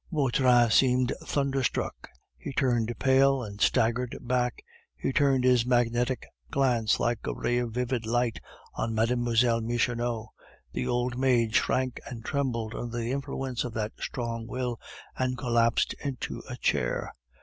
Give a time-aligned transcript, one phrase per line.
[0.11, 2.09] Vautrin seemed thunderstruck.
[2.35, 4.63] He turned pale, and staggered back.
[4.97, 8.39] He turned his magnetic glance, like a ray of vivid light,
[8.73, 9.17] on Mlle.
[9.61, 10.29] Michonneau;
[10.73, 14.79] the old maid shrank and trembled under the influence of that strong will,
[15.19, 17.13] and collapsed into a chair.